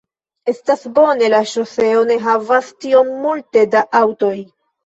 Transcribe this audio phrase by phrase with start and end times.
[0.53, 4.37] Estas bone, la ŝoseo ne havas tiom multe da aŭtoj